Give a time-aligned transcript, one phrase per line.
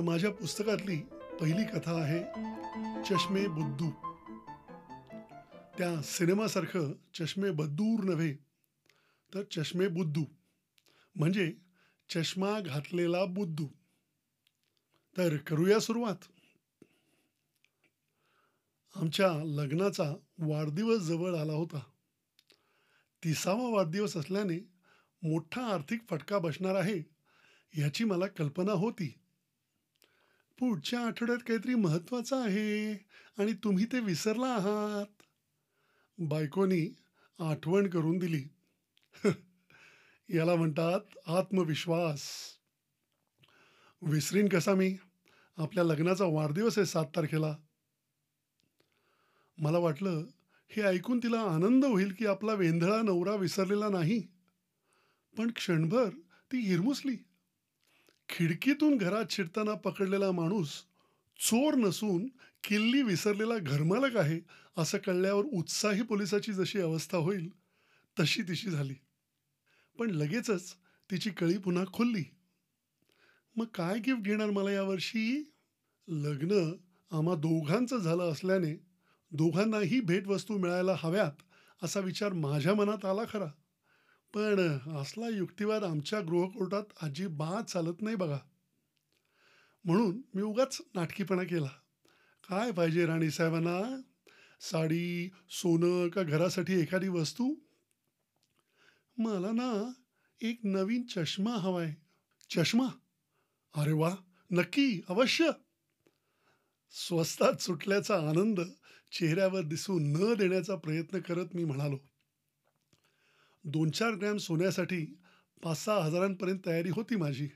[0.00, 1.00] तर माझ्या पुस्तकातली
[1.40, 2.20] पहिली कथा आहे
[3.04, 3.90] चष्मे बुद्धू
[5.78, 8.34] त्या सिनेमासारखं चष्मे बद्दूर नव्हे
[9.34, 10.24] तर चष्मे बुद्धू.
[11.14, 11.54] म्हणजे
[12.08, 13.68] चष्मा घातलेला बुद्धू.
[15.16, 16.16] तर करूया सुरुवात.
[18.96, 21.80] आमच्या लग्नाचा वाढदिवस जवळ आला होता.
[23.24, 24.58] तिसावा वाढदिवस असल्याने
[25.22, 26.98] मोठा आर्थिक फटका बसणार आहे
[27.82, 29.19] याची मला कल्पना होती.
[30.60, 32.92] पुढच्या आठवड्यात काहीतरी महत्वाचं आहे
[33.38, 35.22] आणि तुम्ही ते विसरला आहात.
[36.18, 36.94] बायकोनी
[37.38, 38.44] आठवण करून दिली.
[40.28, 42.22] याला म्हणतात आत्मविश्वास.
[44.02, 44.96] विसरीन कसा मी?
[45.56, 47.56] आपल्या लग्नाचा वाढदिवस आहे सात तारखेला.
[49.58, 50.24] मला वाटलं
[50.68, 54.22] हे ऐकून तिला आनंद होईल की आपला वेंधळा नवरा विसरलेला नाही.
[55.36, 56.10] पण क्षणभर
[56.52, 57.16] ती हिरमुसली.
[58.30, 60.68] खिडकीतून घरात शिरताना पकडलेला माणूस
[61.38, 62.26] चोर नसून
[62.64, 64.40] किल्ली विसरलेला घरमालक आहे
[64.76, 67.48] असं कळल्यावर उत्साही पोलिसाची जशी अवस्था होईल
[68.20, 68.94] तशी तिशी झाली.
[69.98, 70.74] पण लगेचच
[71.10, 72.24] तिची कळी पुन्हा खुलली.
[73.56, 75.52] मग काय गिफ्ट घेणार मला यावर्षी?
[76.08, 76.72] लग्न
[77.10, 78.74] आम्हा दोघांचं झालं असल्याने
[79.32, 81.42] दोघांनाही भेटवस्तू मिळायला हव्यात
[81.82, 83.46] असा विचार माझ्या मनात आला खरा.
[84.34, 88.38] पण असला युक्तिवाद आमच्या गृहकोर्टात अजिबात चालत नाही बघा.
[89.84, 91.68] म्हणून मी उगाच नाटकीपणा केला.
[92.48, 94.00] काय पाहिजे राणी साहेबांना?
[94.60, 97.54] साडी सोनं का घरासाठी एखादी वस्तू?
[99.18, 99.92] मला ना
[100.40, 101.94] एक नवीन चष्मा हवाय.
[102.50, 102.86] चष्मा?
[103.74, 104.16] अरे वा
[104.50, 105.50] नक्की अवश्य.
[106.90, 108.60] स्वस्तात सुटल्याचा आनंद
[109.12, 112.09] चेहऱ्यावर दिसू न देण्याचा प्रयत्न करत मी म्हणालो.
[113.64, 115.16] दोन चार ग्रॅम सोन्यासाठी
[115.62, 117.48] पाच सहा हजारांपर्यंत तयारी होती माझी.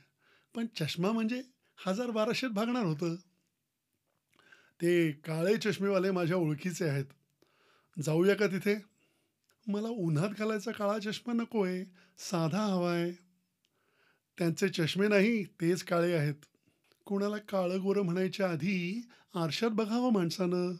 [0.55, 1.43] पण चष्मा म्हणजे
[1.87, 3.15] हजार बाराशेत भागणार होतं.
[4.81, 7.05] ते काळे चष्मेवाले माझ्या ओळखीचे आहेत.
[8.03, 8.75] जाऊया का तिथे?
[9.67, 11.85] मला उन्हात घालायचा काळा चष्मा नको आहे
[12.19, 13.13] साधा हवा आहे
[14.39, 16.35] त्यांचे चष्मे नाही तेच काळे आहेत.
[17.07, 19.03] कोणाला काळं गोरं म्हणायच्या आधी
[19.35, 20.73] आरशात बघावं माणसानं.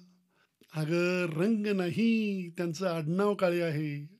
[0.75, 4.14] अगं रंग नाही त्यांचं आडनाव काळे आहे.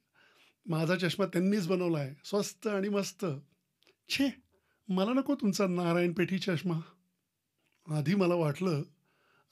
[0.67, 2.15] माझा चष्मा त्यांनीच बनवला आहे.
[2.25, 3.27] स्वस्त आणि मस्त.
[4.09, 4.29] छे
[4.89, 6.81] मला नको तुमचा नारायणपेठी चष्मा.
[7.97, 8.83] आधी मला वाटलं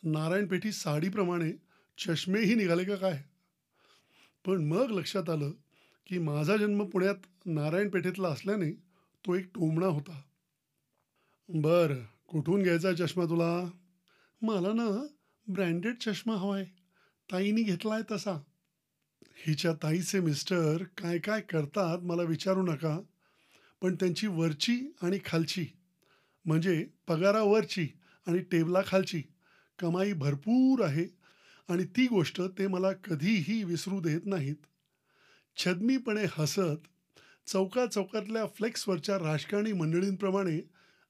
[0.03, 1.53] नारायणपेठी साडीप्रमाणे
[1.99, 3.23] चष्मेही निघाले का काय?
[4.47, 5.51] पण मग लक्षात आलं
[6.07, 7.15] की माझा जन्म पुण्यात
[7.47, 8.73] नारायणपेठेतला असल्याने
[9.27, 10.23] तो एक टोमणा होता.
[11.49, 11.95] बर
[12.29, 13.71] कुठून घ्यायचा चष्मा तुला?
[14.43, 15.07] मला ना
[15.49, 16.65] ब्रँडेड चष्मा हवाय.
[17.33, 18.43] ताईनी आहे तसा.
[19.37, 23.01] हिच्या ताईचे मिस्टर काय काय करतात मला विचारू नका
[23.83, 25.67] पण त्यांची वरची आणि खालची
[26.45, 27.89] म्हणजे पगारावरची
[28.27, 29.23] आणि टेबलाखालची
[29.79, 31.07] कमाई भरपूर आहे
[31.69, 34.57] आणि ती गोष्ट ते मला कधीही विसरू देत नाहीत.
[35.57, 36.89] छदमीपणे हसत
[37.47, 40.61] चौका चौकातल्या फ्लेक्सवरच्या राजकारणी मंडळींप्रमाणे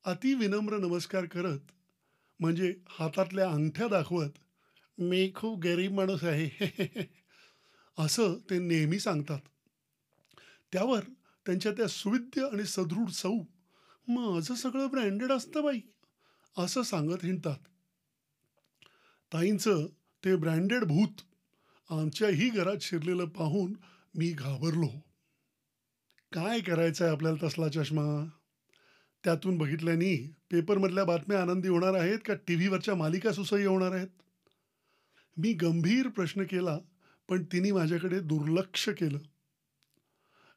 [0.04, 1.72] अतिविनम्र नमस्कार करत
[2.40, 4.30] म्हणजे हातातल्या अंगठ्या दाखवत
[4.98, 6.48] मी खूप गरीब माणूस आहे.
[7.98, 9.40] असं ते नेहमी सांगतात.
[10.72, 11.00] त्यावर
[11.46, 13.32] त्यांच्या त्या सुविद्य आणि सदृढ सौ
[14.08, 15.80] माझं सगळं ब्रँडेड असतं बाई
[16.58, 17.56] असं सांगत हिंडतात.
[19.32, 19.86] ताईंचं
[20.24, 21.20] ते ब्रँडेड भूत
[21.90, 23.72] आमच्याही घरात शिरलेलं पाहून
[24.14, 24.88] मी घाबरलो.
[26.32, 28.28] काय करायचं आहे आपल्याला तसला चष्मा?
[29.24, 32.34] त्यातून बघितल्याने पेपरमधल्या बातम्या आनंदी होणार आहेत का?
[32.34, 34.08] टी व्हीवरच्या मालिका सुसह्य होणार आहेत?
[35.36, 36.78] मी गंभीर प्रश्न केला
[37.28, 39.18] पण तिने माझ्याकडे दुर्लक्ष केलं.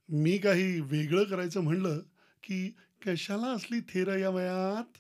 [0.10, 2.00] मी काही वेगळं करायचं म्हणलं
[2.44, 2.76] की
[3.08, 4.98] कशाला असली थेर या वयात?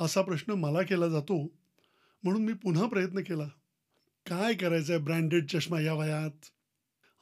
[0.00, 1.52] असा प्रश्न मला केला जातो.
[2.22, 3.48] म्हणून मी पुन्हा प्रयत्न केला.
[4.26, 6.46] काय करायचं आहे ब्रँडेड चष्मा या वयात?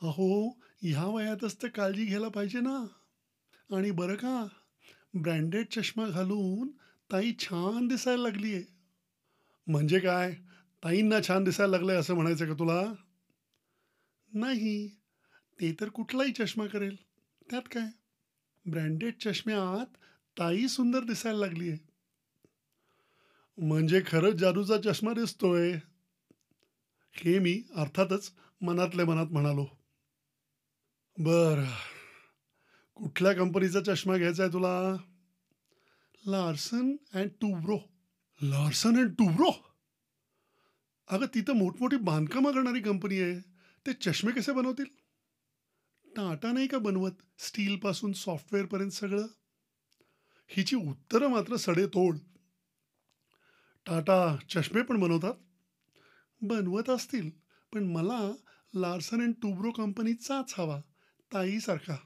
[0.02, 0.48] अहो
[0.82, 2.86] ह्या वयातच तर काळजी घ्यायला पाहिजे ना.
[3.76, 4.46] आणि बरं का
[5.14, 6.68] ब्रँडेड चष्मा घालून
[7.12, 8.64] ताई छान दिसायला लागली आहे
[9.66, 10.34] म्हणजे काय?
[10.84, 12.82] ताईंना छान दिसायला लागलंय असं म्हणायचं का तुला?
[14.34, 14.88] नाही
[15.60, 16.96] ते तर कुठलाही चष्मा करेल.
[17.50, 17.88] त्यात काय?
[18.70, 19.96] ब्रँडेड चष्म्यात
[20.38, 21.90] ताई सुंदर दिसायला लागली आहे
[23.66, 25.72] म्हणजे खरंच जादूचा चष्मा दिसतोय.
[27.12, 29.64] हे मी अर्थातच मनातल्या मनात म्हणालो.
[31.18, 31.64] बर.
[32.94, 34.96] कुठल्या कंपनीचा चष्मा घ्यायचा आहे तुला?
[36.26, 37.78] Larsen and Toubro.
[38.42, 39.50] Larsen and Toubro?
[41.08, 43.49] अगं तिथं मोठमोठी बांधकामं करणारी कंपनी आहे.
[43.90, 44.84] ते चष्मे कसे बनवतील?
[46.04, 49.26] टाटा नाही का बनवत स्टीलपासून सॉफ्टवेअरपर्यंत सगळं?
[50.48, 52.16] हिची उत्तरं मात्र सडेतोड
[53.86, 55.34] टाटा चष्मे पण बनवतात?
[56.40, 57.30] बनवत असतील
[57.72, 58.32] पण मला
[58.74, 60.80] लार्सन अँड टुब्रो कंपनीचाच हवा
[61.34, 61.96] ताईसारखा.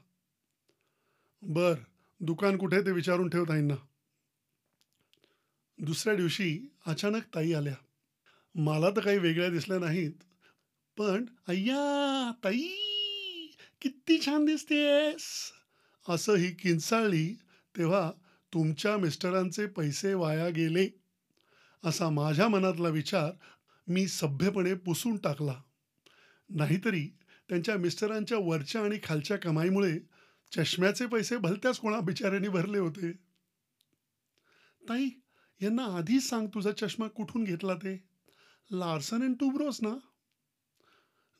[1.41, 1.73] बर
[2.19, 3.75] दुकान कुठे ते विचारून ठेव ताईंना.
[5.77, 7.75] दुसऱ्या दिवशी अचानक ताई आल्या.
[8.55, 10.13] मला तर काही वेगळ्या दिसल्या नाहीत.
[10.97, 12.67] पण अय्या ताई
[13.81, 15.51] किती छान दिसतेस
[16.09, 17.33] असं ही किंचाळली
[17.77, 18.11] तेव्हा
[18.53, 20.89] तुमच्या मिस्टरांचे पैसे वाया गेले.
[21.83, 23.31] असा माझ्या मनातला विचार
[23.87, 25.61] मी सभ्यपणे पुसून टाकला.
[26.49, 27.17] नाहीतरी
[27.49, 29.99] त्यांच्या मिस्टरांच्या वरच्या आणि खालच्या कमाईमुळे
[30.51, 33.11] चष्म्याचे पैसे भलत्याच कोणा बिचाऱ्यांनी भरले होते.
[34.89, 35.09] ताई
[35.61, 38.03] यांना आधीच सांग तुझा चष्मा कुठून घेतला ते.
[38.71, 39.95] लार्सन अँड टुब्रोस ना?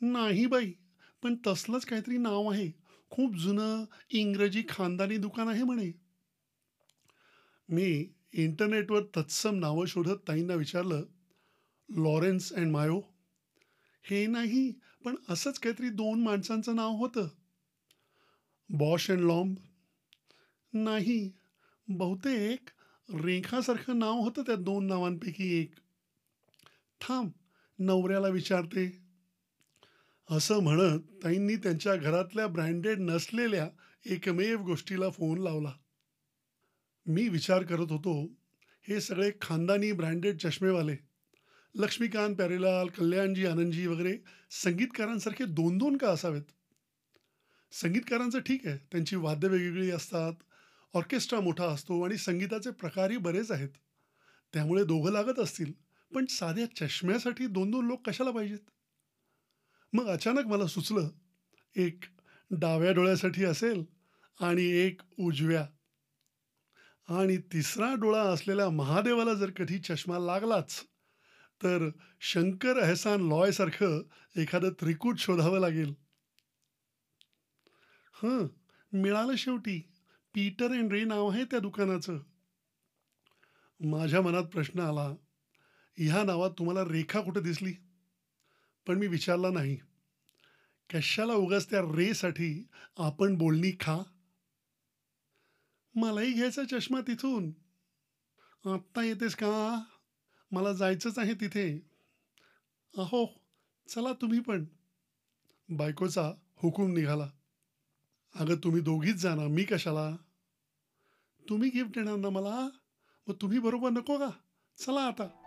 [0.02, 0.72] नाही बाई
[1.24, 2.72] पण तसलंच काहीतरी नाव आहे.
[3.10, 5.92] खूप जुनं इंग्रजी खानदानी दुकान आहे म्हणे.
[7.70, 11.04] मी इंटरनेटवर तत्सम नावं शोधत ताईंना विचारलं
[11.90, 13.02] लॉरेन्स अँड मायो?
[14.04, 14.72] हे नाही
[15.04, 17.28] पण असंच काहीतरी दोन माणसांचं नाव होतं.
[18.70, 19.58] Bausch and Lomb?
[20.74, 21.32] नाही
[21.88, 22.70] बहुतेक
[23.14, 25.76] रेखासारखं नाव होतं त्या दोन नावांपैकी एक.
[27.02, 27.32] थांब
[27.80, 29.05] नवऱ्याला विचारते.
[30.30, 33.68] असं म्हणत ताईंनी त्यांच्या घरातल्या ब्रँडेड नसलेल्या
[34.06, 35.72] एकमेव गोष्टीला फोन लावला.
[37.06, 38.14] मी विचार करत होतो
[38.88, 40.96] हे सगळे खानदानी ब्रँडेड चष्मेवाले
[41.76, 44.18] लक्ष्मीकांत प्यारेलाल कल्याणजी आनंदजी वगैरे
[44.54, 46.44] संगीतकारांसारखे दोन दोन का असावेत?
[47.74, 50.34] संगीतकारांचं ठीक आहे त्यांची वाद्य वेगवेगळी असतात
[50.94, 53.70] ऑर्केस्ट्रा मोठा असतो आणि संगीताचे प्रकारही बरेच आहेत.
[54.54, 55.72] त्यामुळे दोघं लागत असतील
[56.12, 58.60] पण साध्या चष्म्यासाठी दोन दोन लोक कशाला पाहिजेत?
[59.96, 61.10] मग अचानक मला सुचलं
[61.76, 62.04] एक
[62.52, 63.86] डाव्या डोळ्यासाठी असेल
[64.42, 65.68] आणि एक उजव्या.
[67.10, 70.84] आणि तिसरा डोळा असलेल्या महादेवाला जर कधी चष्मा लागलाच
[71.64, 71.90] तर
[72.22, 74.02] शंकर अहसान लॉयसारखं
[74.36, 75.94] एखादं त्रिकूट शोधावं लागेल.
[78.14, 78.48] हं
[78.94, 79.92] मिळालं शेवटी.
[80.34, 82.20] पीटर अँड रे नाव आहे त्या दुकानाचं.
[83.80, 85.16] माझ्या मनात प्रश्न आला
[85.98, 87.74] ह्या नावात तुम्हाला रेखा कुठं दिसली?
[88.88, 89.76] पण मी विचारला नाही.
[90.94, 92.68] कशाला उगाच त्या रेसाठी
[92.98, 93.98] आपण बोलणी खा?
[95.96, 97.52] मलाही घ्यायचा चष्मा तिथून.
[98.74, 99.84] आत्ता येतेस का?
[100.52, 101.88] मला जायचंच आहे तिथे.
[102.98, 103.42] अहो
[103.88, 104.66] चला तुम्ही पण.
[105.70, 107.30] बायकोचा हुकूम निघाला.
[108.36, 110.16] अगं तुम्ही दोघीच जाणार मी कशाला?
[111.50, 112.70] तुम्ही गिफ्ट देणार ना मला?
[113.28, 114.30] मग तुम्ही बरोबर नको का?
[114.78, 115.45] चला आता.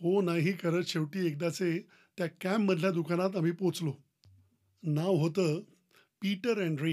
[0.00, 0.84] हो नाही करत.
[0.86, 1.78] शेवटी एकदाचे
[2.18, 3.92] त्या कॅम्पमधल्या दुकानात आम्ही पोचलो
[4.82, 5.60] नाव होतं
[6.22, 6.92] Peter and Ray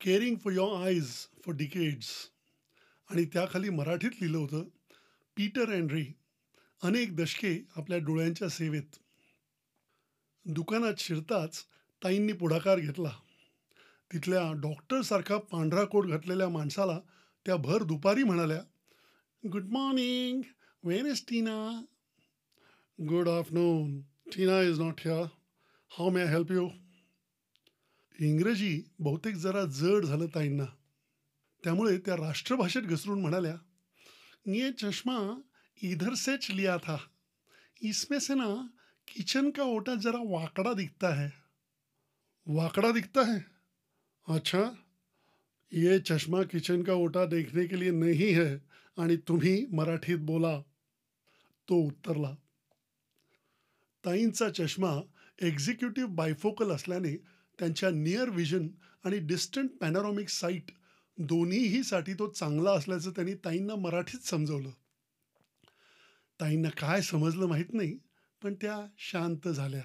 [0.00, 1.08] caring for your eyes
[1.44, 2.08] for decades.
[3.10, 4.64] आणि त्याखाली मराठीत लिहिलं होतं
[5.36, 6.04] पीटर अँड रे
[6.82, 8.96] अनेक दशके आपल्या डोळ्यांच्या सेवेत.
[10.44, 11.64] दुकानात शिरताच
[12.02, 13.10] ताईंनी पुढाकार घेतला.
[14.12, 16.98] तिथल्या डॉक्टरसारखा पांढरा कोट घातलेल्या माणसाला
[17.46, 18.62] त्या भर दुपारी म्हणाल्या
[19.44, 20.42] good morning
[20.84, 21.84] when is Tina?
[23.08, 25.22] Good afternoon Tina is not here
[25.90, 26.68] how may I help you
[28.20, 30.64] इंग्रजी बहुतेक जरा जड झालं ताईंना.
[31.64, 33.56] त्यामुळे त्या राष्ट्रभाषेत घसरून म्हणाल्या
[34.46, 35.40] ये चष्मा
[35.82, 36.96] इधर सेच लिया था.
[37.82, 38.66] इसमें से ना
[39.08, 41.28] किचन का ओटा जरा वाकड़ा दिखता है.
[42.46, 43.38] वाकड़ा दिखता है?
[44.28, 44.70] अच्छा
[45.72, 48.54] ये चष्मा किचन का ओटा देखने के लिए नहीं है.
[48.98, 50.60] आणि तुम्ही मराठीत बोला.
[51.68, 52.34] तो उत्तरला
[54.06, 55.00] ताईंचा चष्मा
[55.42, 57.16] एक्झिक्युटिव्ह बायफोकल असल्याने
[57.58, 58.68] त्यांच्या नियर विजन
[59.04, 60.70] आणि डिस्टंट पॅनारॉमिक साईट
[61.18, 64.70] दोन्हीहीसाठी तो चांगला असल्याचं त्यांनी ताईंना मराठीत समजवलं.
[66.40, 67.98] ताईंना काय समजलं माहीत नाही
[68.42, 69.82] पण त्या शांत झाल्या.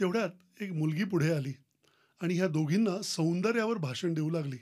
[0.00, 1.52] तेवढ्यात एक मुलगी पुढे आली
[2.20, 4.58] आणि ह्या दोघींना सौंदर्यावर भाषण देऊ लागली.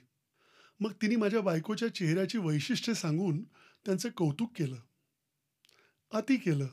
[0.81, 3.45] मग तिने माझ्या बायकोच्या चेहऱ्याची वैशिष्ट्ये सांगून
[3.85, 4.77] त्यांचं कौतुक केलं.
[6.13, 6.67] अति केलं.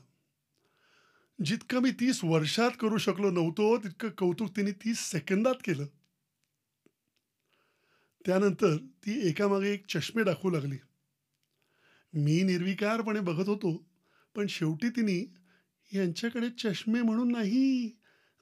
[1.44, 5.86] जितकं मी तीस वर्षात करू शकलो नव्हतो तितकं कौतुक तिने तीस सेकंदात केलं.
[8.26, 10.76] त्यानंतर ती एकामागे एक चष्मे दाखवू लागली.
[12.14, 13.86] मी निर्विकारपणे बघत होतो
[14.34, 15.34] पण शेवटी तिने
[15.92, 17.96] यांच्याकडे चष्मे म्हणून नाही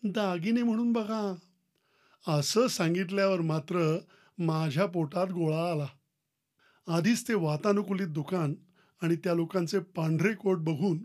[0.04, 1.34] दागिने म्हणून बघा.
[2.28, 3.98] असं सांगितल्यावर मात्र
[4.38, 5.86] माझ्या पोटात गोळा आला.
[6.86, 8.54] आधीच ते वातानुकूलित दुकान
[9.02, 11.04] आणि त्या लोकांचे पांढरे कोट बघून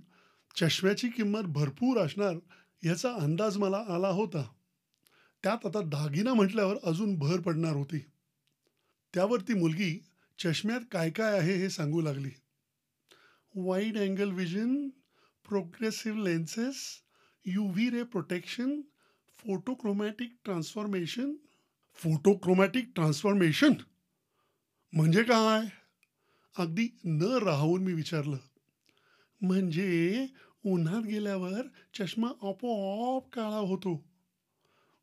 [0.55, 2.35] चष्म्याची किंमत भरपूर असणार
[2.83, 4.43] याचा अंदाज मला आला होता.
[5.43, 7.99] त्यात आता दागिना म्हटल्यावर अजून भर पडणार होती.
[9.13, 10.05] त्यावर ती मुलगी
[10.39, 12.29] चष्म्यात काय काय आहे हे सांगू लागली.
[13.55, 14.89] Wide angle vision
[15.49, 16.75] progressive lenses
[17.45, 18.81] U V ray protection
[19.39, 21.33] photochromatic transformation
[21.95, 23.73] photochromatic transformation
[24.93, 25.65] म्हणजे काय?
[26.57, 28.37] अगदी न राहून मी विचारलं.
[29.41, 30.27] म्हणजे
[30.65, 31.61] उन्हात गेल्यावर
[31.93, 34.05] चष्मा आपोआप काळा होतो.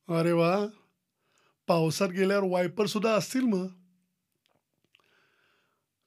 [0.09, 0.67] अरे वा!
[1.69, 3.67] पावसात गेल्यावर वायपर सुद्धा असतील मग.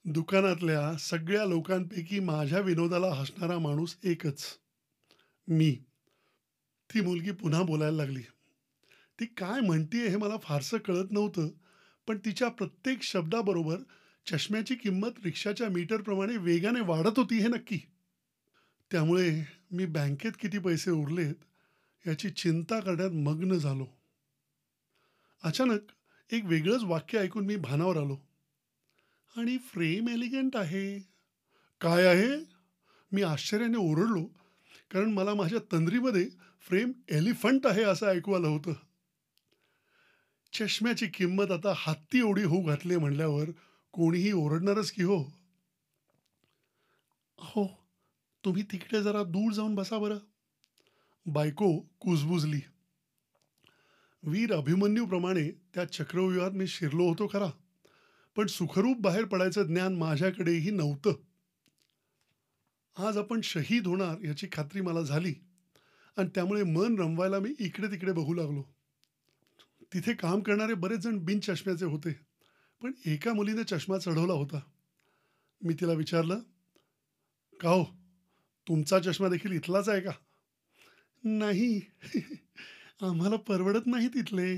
[0.04, 4.44] दुकानातल्या सगळ्या लोकांपैकी माझ्या विनोदाला हसणारा माणूस एकच.
[5.48, 5.78] मी.
[6.94, 8.22] ती मुलगी पुन्हा बोलायला लागली.
[9.20, 11.48] ती काय म्हणतीये हे मला फारसं कळत नव्हतं
[12.08, 13.76] पण तिच्या प्रत्येक शब्दाबरोबर
[14.26, 17.78] चष्म्याची किंमत रिक्षाच्या मीटरप्रमाणे वेगाने वाढत होती हे नक्की.
[18.90, 21.34] त्यामुळे मी बँकेत किती पैसे उरलेत
[22.06, 23.86] याची चिंता करण्यात मग्न झालो.
[25.44, 25.80] अचानक
[26.32, 28.18] एक वेगळंच वाक्य ऐकून मी भानावर आलो.
[29.36, 30.98] आणि फ्रेम एलिगंट आहे.
[31.80, 32.56] काय आहे?
[33.12, 34.24] मी आश्चर्याने ओरडलो
[34.90, 36.28] कारण मला माझ्या तंद्रीमध्ये
[36.60, 38.72] फ्रेम एलिफंट आहे असं ऐकू आलं होतं.
[40.52, 43.44] चष्म्याची किंमत आता हत्ती एवढी होऊ घातली म्हणल्यावर
[43.92, 45.35] कोणीही ओरडणारच की हो हो?
[48.46, 50.18] तुम्ही तिकडे जरा दूर जाऊन बसा बरं.
[51.26, 52.60] बायको कुजबुजली.
[54.22, 57.50] वीर अभिमन्यूप्रमाणे त्या चक्रव्यूहात मी शिरलो होतो खरा.
[58.36, 61.12] पण सुखरूप बाहेर पडायचं ज्ञान माझ्याकडेही नव्हतं.
[62.96, 65.34] आज आपण शहीद होणार याची खात्री मला झाली.
[66.16, 68.62] आणि त्यामुळे मन रमवायला मी इकडे तिकडे बघू लागलो.
[69.94, 72.12] तिथे काम करणारे बरेच जण बिन चष्म्याचे होते.
[72.82, 74.60] पण एका मुलीने चष्मा चढवला होता.
[75.62, 76.38] मी तिला विचारलं
[77.60, 77.95] का हो
[78.68, 80.10] तुमचा चष्मा देखील इथलाच आहे का?
[81.24, 81.80] नाही.
[83.02, 84.56] आम्हाला परवडत नाही तिथले.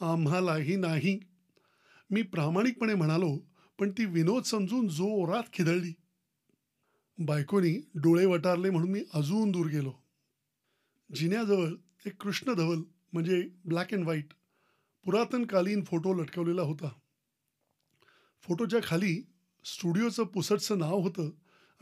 [0.00, 1.20] आम्हालाही नाही.
[2.10, 3.38] मी प्रामाणिकपणे म्हणालो
[3.78, 5.92] पण ती विनोद समजून जोरात खिदळली.
[7.18, 9.92] बायकोनी डोळे वटारले म्हणून मी अजून दूर गेलो.
[11.14, 11.68] जिन्याजवळ
[12.06, 12.82] एक कृष्ण धवल
[13.12, 14.32] म्हणजे ब्लॅक अँड व्हाईट
[15.04, 16.88] पुरातनकालीन फोटो लटकवलेला होता.
[18.42, 19.30] फोटोच्या खाली
[19.64, 21.30] स्टुडिओचं पुसटचं नाव होतं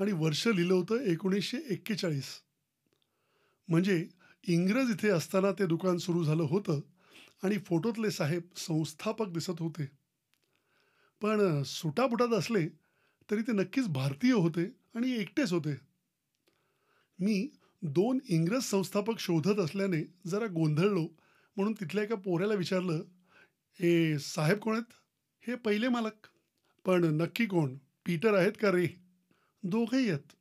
[0.00, 2.42] आणि वर्ष लिहिलं होतं एकोणीसशे एक्केचाळीस.
[3.69, 4.09] म्हणजे
[4.49, 6.80] इंग्रज इथे असताना ते दुकान सुरू झालं होतं
[7.42, 9.90] आणि फोटोतले साहेब संस्थापक दिसत होते.
[11.21, 12.69] पण सुटापुटात असले
[13.30, 15.75] तरी ते नक्कीच भारतीय होते आणि एकटेच होते.
[17.19, 17.49] मी
[17.83, 21.09] दोन इंग्रज संस्थापक शोधत असल्याने जरा गोंधळलो
[21.57, 23.02] म्हणून तिथल्या एका पोऱ्याला विचारलं
[23.80, 24.92] हे साहेब कोण आहेत?
[25.47, 26.26] हे पहिले मालक.
[26.85, 27.76] पण नक्की कोण?
[28.07, 29.00] पीटर आहेत का रे?
[29.62, 30.33] दोघंही आहेत.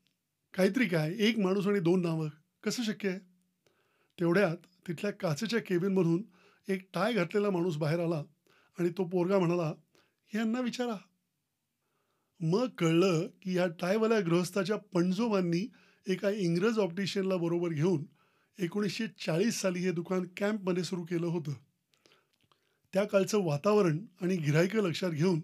[0.53, 2.29] काहीतरी काय एक माणूस आणि दोन नावं.
[2.63, 3.19] कसं शक्य आहे?
[4.19, 4.57] तेवढ्यात
[4.87, 6.23] तिथल्या काचेच्या केबिनमधून
[6.67, 8.23] एक टाय घातलेला माणूस बाहेर आला
[8.79, 9.73] आणि तो पोरगा म्हणाला
[10.35, 10.95] यांना विचारा.
[12.39, 15.71] मग कळलं की या टायवाल्या गृहस्थाच्या पणजोबांनी
[16.07, 18.05] एका इंग्रज ऑप्टिशियनला बरोबर घेऊन
[18.59, 21.51] एकोणीसशे चाळीस साली हे दुकान कॅम्पमध्ये सुरू केलं होतं.
[22.93, 25.39] त्या काळचं वातावरण आणि गिरायकं लक्षात घेऊन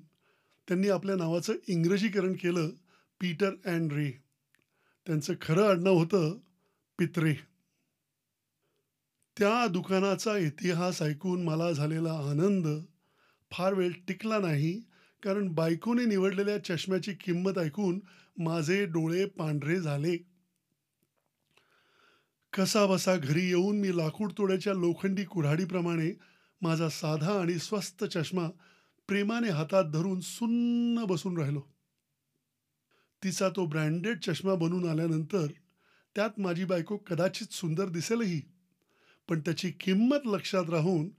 [0.67, 2.69] त्यांनी आपल्या नावाचं इंग्रजीकरण केलं
[3.21, 4.11] पीटर अँड रे.
[5.05, 6.37] त्यांचं खरं आडनाव होतं
[6.99, 7.33] पित्रे.
[9.39, 12.67] त्या दुकानाचा इतिहास ऐकून मला झालेला आनंद
[13.51, 14.81] फार वेळ टिकला नाही
[15.23, 17.99] कारण बायकोने निवडलेल्या चष्म्याची किंमत ऐकून
[18.37, 20.17] माझे डोळे पांढरे झाले.
[22.53, 26.19] कसा बसा घरी येऊन मी लाकूड तोड्याच्या लोखंडी कुऱ्हाडीप्रमाणे
[26.61, 28.49] माझा साधा आणि स्वस्त चष्मा
[29.07, 31.74] प्रेमाने हातात धरून सुन्न बसून राहिलो.
[33.23, 35.47] तिचा तो ब्रँडेड चष्मा बनून आल्यानंतर
[36.15, 38.41] त्यात माझी बायको कदाचित सुंदर दिसेलही.
[39.29, 41.09] पण त्याची किंमत लक्षात राहून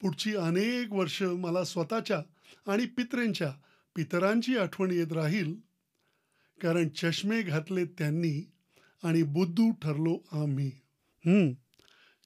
[0.00, 2.22] पुढची अनेक वर्ष मला स्वतःच्या
[2.72, 3.52] आणि पित्रेंच्या
[3.96, 5.54] पितरांची आठवण येत राहील.
[6.60, 8.50] कारण चष्मे घातले त्यांनी
[9.04, 10.70] आणि बुद्धू ठरलो आम्ही.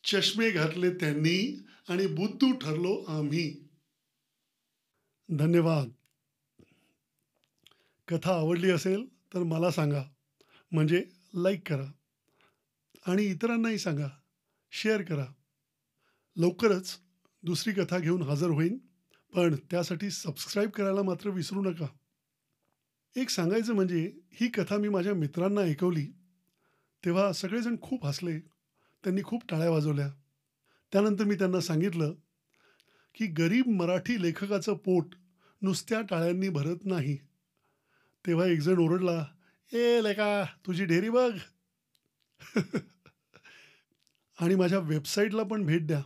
[0.05, 3.69] चष्मे घातले त्यांनी आणि बुद्धू ठरलो आम्ही.
[5.29, 5.89] धन्यवाद.
[8.09, 9.14] कथा आवडली असेल?
[9.35, 10.05] तर मला सांगा.
[10.73, 11.93] म्हणजे लाईक करा.
[13.07, 14.09] आणि इतरांनाही सांगा.
[14.71, 15.27] शेअर करा.
[16.37, 16.99] लवकरच
[17.43, 18.79] दुसरी कथा घेऊन हजर होईन.
[19.35, 21.87] पण त्यासाठी सबस्क्राईब करायला मात्र विसरू नका.
[23.17, 26.07] एक सांगायचं म्हणजे ही कथा मी माझ्या मित्रांना ऐकवली.
[27.05, 28.41] तेव्हा सगळेजण खूप हसले.
[29.05, 30.09] त्यांनी खूप टाळ्या वाजवल्या.
[30.93, 32.15] त्यानंतर मी त्यांना सांगितलं
[33.15, 35.15] की गरीब मराठी लेखकाचं पोट
[35.63, 37.19] नुसत्या टाळ्यांनी भरत नाही.
[38.27, 39.25] तेव्हा एकजण ओरडला
[39.73, 41.33] ए लेका तुझी ढेरी बघ.
[44.41, 46.03] आणि माझ्या वेबसाईटला पण भेट द्या.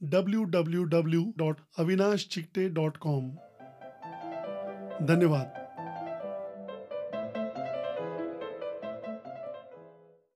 [0.00, 3.30] W W W dot Avinash Chikte dot com
[5.06, 5.65] धन्यवाद.